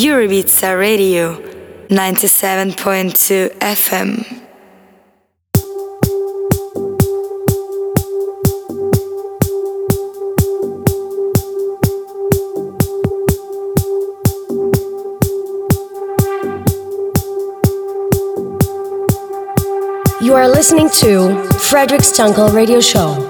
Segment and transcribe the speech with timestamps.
[0.00, 0.28] Pure
[0.78, 1.34] Radio
[1.90, 4.24] 97.2 FM.
[20.22, 23.29] You are listening to Frederic Stunkel Radio Show.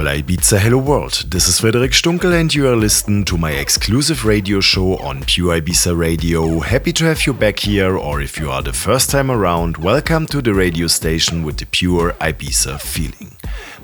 [0.00, 1.26] Hola Ibiza, hello world.
[1.28, 5.60] This is Frederic Stunkel and you are listening to my exclusive radio show on Pure
[5.60, 6.60] Ibiza Radio.
[6.60, 10.24] Happy to have you back here or if you are the first time around, welcome
[10.28, 13.36] to the radio station with the pure Ibiza feeling.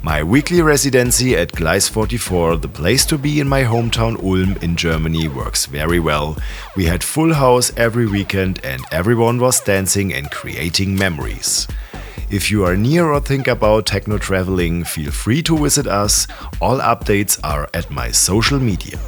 [0.02, 4.74] My weekly residency at Gleis 44, the place to be in my hometown Ulm in
[4.74, 6.38] Germany, works very well.
[6.74, 11.68] We had full house every weekend and everyone was dancing and creating memories.
[12.30, 16.26] If you are near or think about techno traveling, feel free to visit us.
[16.60, 18.98] All updates are at my social media.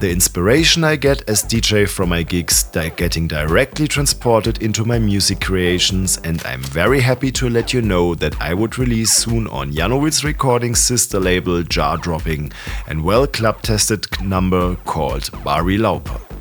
[0.00, 2.64] The inspiration I get as DJ from my gigs
[2.96, 8.14] getting directly transported into my music creations, and I'm very happy to let you know
[8.16, 12.52] that I would release soon on Jannowitz Recordings' sister label Jar Dropping
[12.86, 16.33] and well club tested number called Barbie Lauper.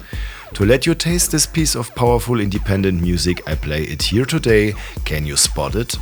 [0.54, 4.76] To let you taste this piece of powerful independent music, I play it here today.
[5.04, 5.96] Can you spot it?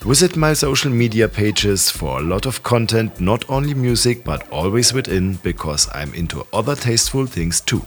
[0.00, 4.92] Visit my social media pages for a lot of content, not only music but always
[4.92, 7.84] within, because I'm into other tasteful things too.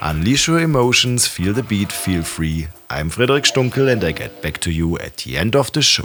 [0.00, 2.68] Unleash your emotions, feel the beat, feel free.
[2.88, 6.04] I'm Frederic Stunkel and I get back to you at the end of the show.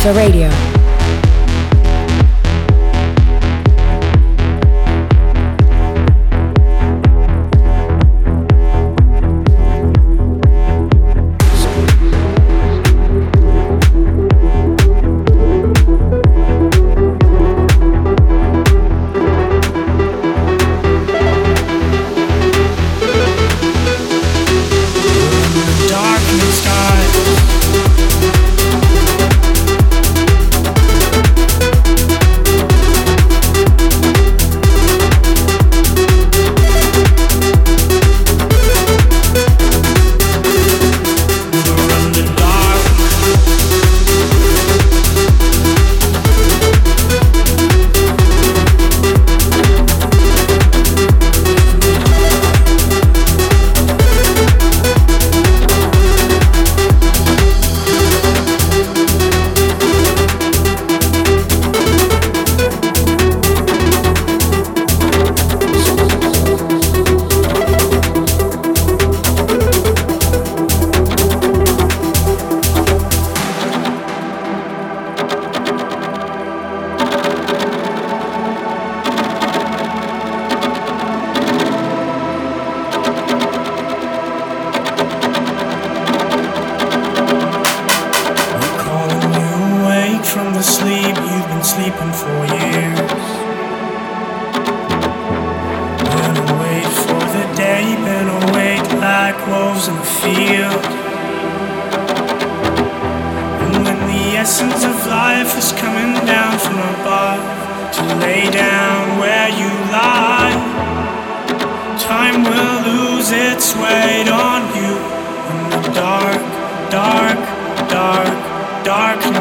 [0.00, 0.39] Ibiza Radio.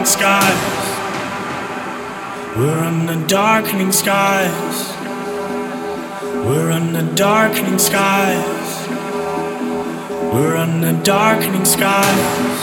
[0.09, 0.85] skies.
[2.57, 4.77] We're under darkening skies.
[6.47, 8.87] We're under darkening skies.
[10.33, 12.59] We're under darkening skies.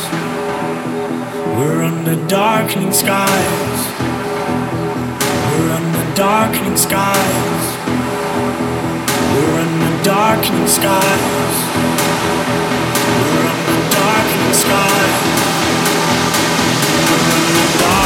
[1.57, 3.81] We're under darkening skies.
[5.53, 7.65] We're under darkening skies.
[9.33, 11.57] We're under darkening skies.
[13.23, 15.36] We're under darkening skies.
[17.27, 18.06] Bye.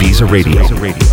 [0.00, 1.09] Ibiza Radio.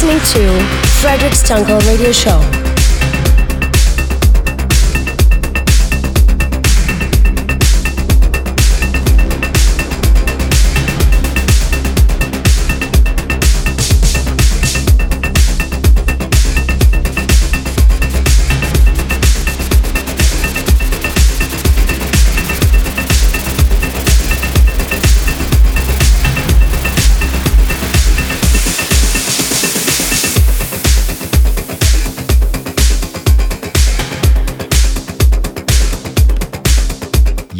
[0.00, 0.64] Listening to
[1.00, 2.67] Frederic Stunkel Radio Show.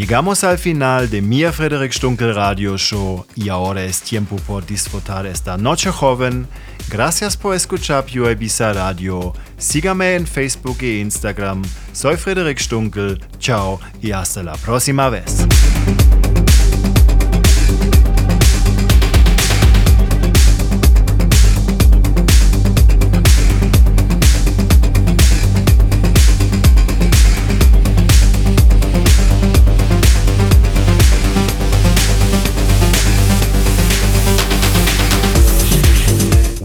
[0.09, 5.27] Llegamos al final de mi Frederick Stunkel Radio Show y ahora es tiempo por disfrutar
[5.27, 6.49] esta noche joven.
[6.89, 8.35] Gracias por escuchar Pure
[8.73, 9.35] Radio.
[9.59, 11.63] Sígame en Facebook e Instagram.
[11.93, 13.21] Soy Frederick Stunkel.
[13.39, 15.47] Chao y hasta la próxima vez.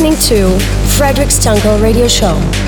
[0.00, 0.64] Listening to
[0.96, 2.67] Frederic Stunkel Radio Show.